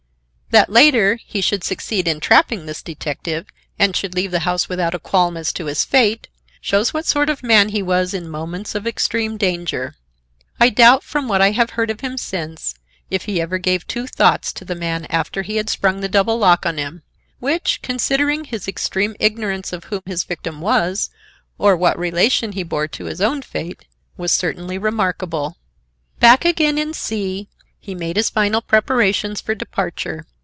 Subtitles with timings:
[0.53, 3.45] That later, he should succeed in trapping this detective
[3.79, 6.27] and should leave the house without a qualm as to his fate
[6.59, 9.95] shows what sort of man he was in moments of extreme danger.
[10.59, 12.75] I doubt, from what I have heard of him since,
[13.09, 16.37] if he ever gave two thoughts to the man after he had sprung the double
[16.37, 17.01] lock on him;
[17.39, 21.09] which, considering his extreme ignorance of who his victim was
[21.57, 23.85] or what relation he bore to his own fate,
[24.17, 25.55] was certainly remarkable.
[26.19, 27.47] Back again in C—,
[27.79, 30.25] he made his final preparations for departure.